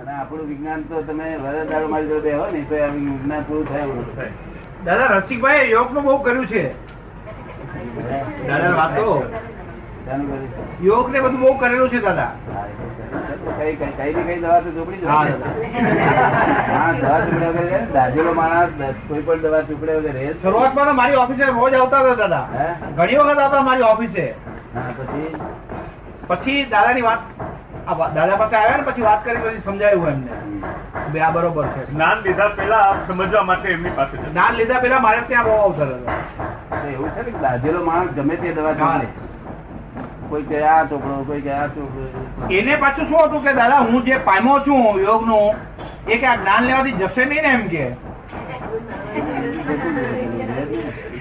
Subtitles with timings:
[0.00, 4.30] અને આપણું વિજ્ઞાન તો તમે વરદારો મારી જોડે બેહો ને તો વિજ્ઞાન પૂરું થાય
[4.84, 6.62] દાદા રસિકભાઈ યોગનું બહુ કર્યું છે.
[8.48, 9.06] દાદા વાતો?
[10.82, 12.30] યોગ ને બધું બહુ કરેલું છે દાદા.
[12.54, 12.64] હા,
[13.58, 15.24] કઈ કઈ કઈ કઈ દવા તો ચોપડી હા,
[16.92, 22.00] દવા ચોપડ્યા વગર રહે માણસ કોઈ પણ દવા ચોપડ્યા વગર શરૂઆતમાં મારી ઓફિસે રોજ આવતા
[22.00, 22.44] હતા દાદા.
[22.58, 22.68] હે?
[22.96, 24.26] ઘણી વખત આવતા મારી ઓફિસે.
[24.74, 25.34] હા, પછી?
[26.26, 27.18] પછી દાદાની વાત
[27.88, 30.30] આ દાદા પાસે આવ્યા ને પછી વાત કરી પછી સમજાયું એમને.
[31.12, 31.82] બે આ બરોબર છે.
[31.90, 36.10] જ્ઞાન લીધા પેલા સમજવા માટે એમની પાસે જ્ઞાન લીધા પેલા મારે ત્યાં બહુ અવસર હતો.
[36.88, 39.06] એવું છે ને દાજેલો માણસ ગમે તે દવા ચોપડે
[40.28, 40.84] કોઈ કહે આ
[41.26, 41.68] કોઈ કહે આ
[42.50, 45.54] એને પાછું શું હતું કે દાદા હું જે પામ્યો છું યોગનું
[46.08, 47.84] એ કે આ જ્ઞાન લેવાથી જશે નહીં ને એમ કે.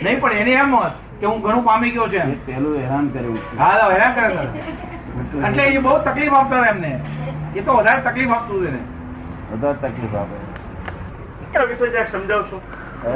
[0.04, 0.78] નહીં પણ એને એમ
[1.20, 3.38] કે હું ઘણું પામી ગયો છે પેલું હેરાન કર્યું.
[3.60, 4.48] હા હેરાન કરે.
[5.48, 6.92] એટલે એ બહુ તકલીફ આપતા એમને.
[7.56, 8.82] એ તો વધારે તકલીફ આપતું હતું એને.
[9.52, 10.38] વધારે તકલીફ આપે.
[11.70, 12.62] વિશે સમજાવશો.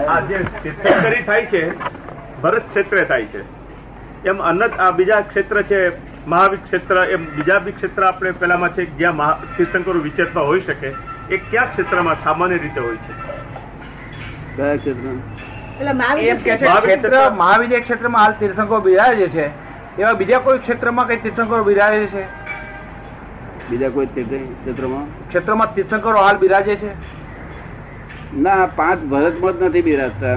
[0.08, 1.62] આ જે તીર્થંકરી થાય છે
[2.42, 3.42] ભરત ક્ષેત્રે થાય છે.
[4.26, 5.80] એમ અનંત આ બીજા ક્ષેત્ર છે
[6.28, 10.90] મહાવીર ક્ષેત્ર એમ બીજા બી ક્ષેત્ર આપણે પેલામાં છે જ્યાં તીર્થંકરો વિચરતા હોઈ શકે
[11.30, 13.14] એ કયા ક્ષેત્રમાં સામાન્ય રીતે હોય છે?
[14.58, 14.78] કયા
[16.82, 19.46] ક્ષેત્ર મહાવીર ક્ષેત્રમાં હાલ તીર્થંકરો બિરાજે છે
[20.00, 22.24] એવા બીજા કોઈ ક્ષેત્રમાં કઈ તીર્થંકરો બિરાજે છે?
[23.70, 25.28] બીજા કોઈ ક્ષેત્રમાં?
[25.30, 26.90] ક્ષેત્રમાં તીર્થંકરો હાલ બિરાજે છે?
[28.38, 30.36] ના પાંચ ભરતમાં જ નથી બિરાજતા.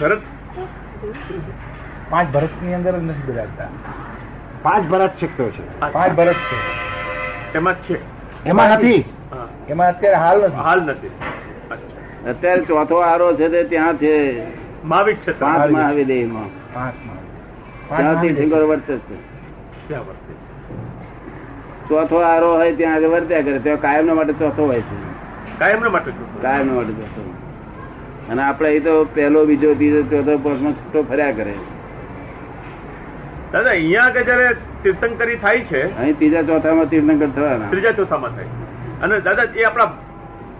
[0.00, 0.22] ભરત?
[2.10, 3.68] પાંચ ભરતની અંદર જ નથી બિરાજતા.
[4.62, 5.80] પાંચ ભરત ક્ષેત્રો છે.
[5.80, 6.58] પાંચ ભરત છે.
[7.58, 7.98] એમાં છે.
[8.44, 9.04] એમાં નથી?
[9.68, 10.56] એમાં અત્યારે હાલ નથી.
[10.56, 11.10] હાલ નથી.
[12.28, 14.44] અત્યારે ચોથો આરો છે તે ત્યાં છે.
[14.84, 15.76] મહાવીર ક્ષેત્ર પાંચ મહાવીર.
[15.78, 16.50] મહાવિદેયમાં
[17.88, 19.16] ત્યાંથી ઠીંગોર વર્તે છે.
[21.88, 23.58] ચોથો આરો હોય ત્યાં આગળ વર્ત્યા કરે.
[23.58, 24.96] ત્યાં કાયમ માટે ચોથો હોય છે.
[25.58, 26.10] કાયમના માટે.
[26.42, 27.22] કાયમ માટે ચોથો
[28.30, 31.54] અને આપણે અહીં તો પહેલો બીજો ત્રીજો ચોથો પાંચમો છઠ્ઠો ફર્યા કરે.
[33.52, 37.70] દાદા અહીંયા આગળ જયારે તીર્થંકરી થાય છે અહીં ત્રીજા ચોથામાં તીર્થંકર થવાના.
[37.70, 38.50] ત્રીજા ચોથામાં થાય.
[39.02, 39.88] અને દાદા એ આપણા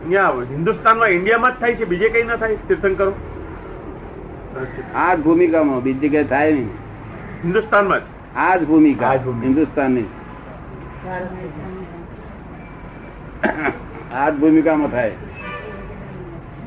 [0.03, 3.13] અહીંયા હિન્દુસ્તાનમાં ઇન્ડિયામાં જ થાય છે બીજે કઈ ના થાય તીર્થંકરો?
[4.95, 6.71] આ જ ભૂમિકામાં બીજી જગ્યાએ થાય નહીં.
[7.45, 8.01] હિન્દુસ્તાનમાં
[8.37, 9.13] આ જ ભૂમિકા
[9.43, 10.09] હિન્દુસ્તાનની.
[14.15, 15.13] આ જ ભૂમિકામાં થાય.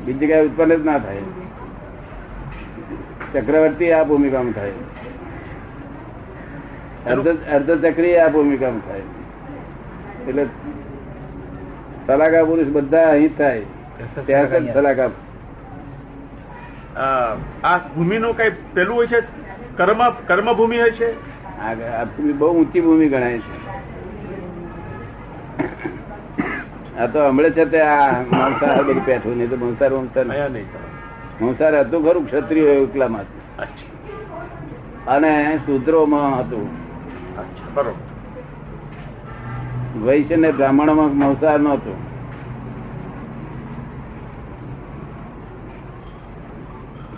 [0.04, 1.20] બીજી જગ્યાએ ઉત્પન્ન જ ના થાય.
[3.34, 4.72] ચક્રવર્તી આ ભૂમિકામાં થાય.
[7.06, 9.04] અર્ધ અર્ધચક્રી આ ભૂમિકામાં થાય.
[10.28, 10.46] એટલે
[12.06, 13.60] સલાકા પુરુષ બધા અહીં થાય.
[14.26, 15.08] ત્યાં જ સલાકા
[16.96, 19.20] આ ભૂમિનું કઈ પેલું હોય છે?
[19.76, 21.08] કર્મ કર્મભૂમિ હોય છે?
[21.58, 23.64] આ ભૂમિ બહુ ઊંચી ભૂમિ ગણાય છે.
[26.98, 30.66] આ તો હમણે છે તે આ મંસાર બધું પેઠું નહીં તો મંસાર વંસાર નહીં.
[31.40, 33.24] મંસાર હતું ખરું ક્ષત્રિય એકલામાં
[35.06, 36.64] અને શૂદ્રોમાં હતું.
[37.74, 38.02] બરોબર.
[39.98, 42.13] વૈશ્ય ને બ્રાહ્મણોમાં મંસાર નહોતું.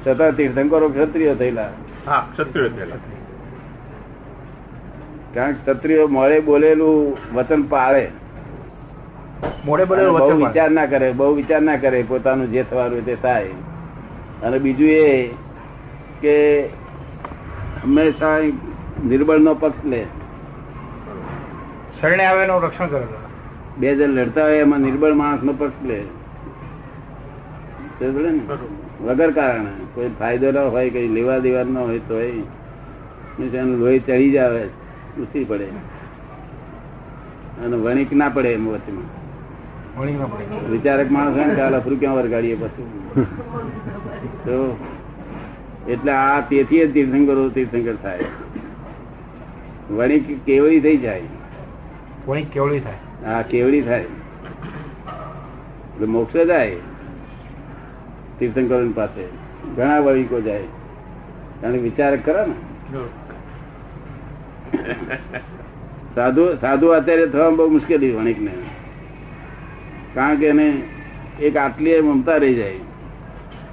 [0.07, 1.71] છતાં તીર્થંકરો ક્ષત્રિય થયેલા.
[2.07, 3.01] હા ક્ષત્રિય થયેલા.
[5.35, 8.05] કારણ કે ક્ષત્રિયો મોડે બોલેલું વચન પાળે.
[9.65, 13.53] મોડે બહુ વિચાર ના કરે બહુ વિચાર ના કરે પોતાનું જે થવાનું તે થાય.
[14.43, 15.29] અને બીજું એ
[16.23, 16.37] કે
[17.83, 18.39] હંમેશા
[19.05, 20.03] નિર્બળ નો પક્ષ લે.
[22.01, 23.07] શરણે આવે રક્ષણ કરે.
[23.79, 27.79] બે જણ લડતા હોય એમાં નિર્બળ માણસ નો પક્ષ લે સમજ પડે ને?
[27.79, 29.71] બરોબર વગર કારણે.
[29.95, 34.69] કોઈ ફાયદો ન હોય કઈ લેવા દેવા ન હોય તો એનું લોહી ચડી જ આવે
[35.21, 35.67] ઉસરી પડે.
[37.65, 39.27] અને વણિક ના પડે એમ વચમાં.
[40.71, 42.87] વિચારક માણસ હોય ને કે આ ક્યાં વરગાડીએ પછી.
[44.45, 44.77] તો
[45.89, 48.21] એટલે આ તેથી જ તીર્થંકરો તીર્થંકર થાય.
[49.91, 51.23] વણિક કેવડી થઈ જાય.
[52.29, 53.25] વણિક કેવળી થાય.
[53.25, 54.01] આ કેવડી થાય.
[54.01, 56.77] એટલે મોક્ષ જાય.
[58.39, 59.23] તીર્થંકરો પાસે
[59.77, 60.67] ઘણા વૈકો જાય.
[61.61, 62.57] કારણ વિચાર કરો ને.
[66.15, 68.55] સાધુ સાધુ અત્યારે થવા બહુ મુશ્કેલી વણિક ને
[70.15, 70.67] કારણ કે એને
[71.41, 72.79] એક આટલી મમતા રહી જાય.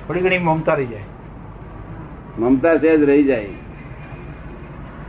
[0.07, 1.07] થોડી ઘણી મમતા રહી જાય.
[2.39, 3.51] મમતા છે જ રહી જાય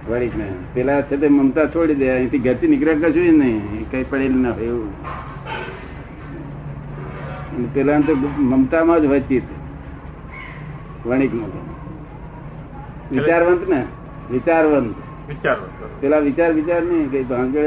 [0.08, 3.90] વણિક ને પેલા છે તે મમતા છોડી દે અહીંથી ઘરથી નીકળ્યા કશું જ નહીં.
[3.90, 4.92] કઈ પડેલું ના હોય એવું.
[7.74, 8.12] પેલા તો
[8.52, 9.48] મમતામાં જ વચિત ચિત્ત
[11.06, 11.32] વણિક
[13.12, 13.80] વિચારવંત ને?
[14.30, 14.96] વિચારવંત.
[16.00, 17.64] પેલા વિચાર વિચાર નહીં કઈ ભાંગડે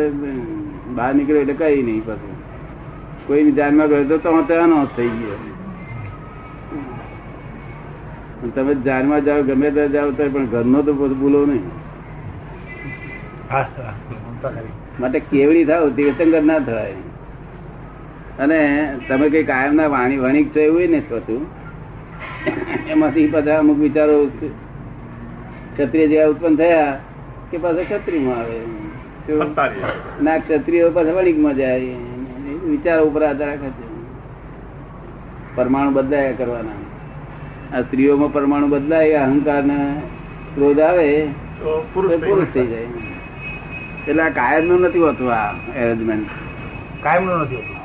[0.95, 2.35] બહાર નીકળ્યો એટલે કઈ નહીં પછી.
[3.27, 5.39] કોઈ જાનમાં ગયો તો તો ત્યાંનો થઈ ગયો.
[8.55, 11.65] તમે જાનમાં જાઓ ગમે ત્યાં જાઓ તો પણ ઘરનો તો બધું ભૂલો નહીં.
[14.99, 16.93] માટે કેવડી થાવ તીર્થંકર ના થવાય
[18.39, 21.47] અને તમે કઈ કાયમ ના વાણી વણિક છો એવું ને થતું
[22.87, 26.99] એમાંથી બધા અમુક વિચારો ક્ષત્રિય જેવા ઉત્પન્ન થયા
[27.51, 28.59] કે પાછા ક્ષત્રિયમાં આવે.
[29.27, 29.43] તો.
[30.23, 31.79] ના ક્ષત્રિયો પાછા વણિકમાં જાય.
[32.65, 33.87] વિચારો ઉપર આધાર રાખે છે.
[35.55, 37.77] પરમાણુ બદલાયા કરવાના.
[37.77, 40.01] આ સ્ત્રીઓમાં પરમાણુ બદલાય અહંકાર ને
[40.55, 42.85] ક્રોધ આવે તો તો પુરુષ થઈ જાય.
[44.07, 46.27] એટલે આ કાયમનું નથી હોતું આ એરેન્જમેન્ટ
[47.03, 47.76] કાયમનું નથી હોતું.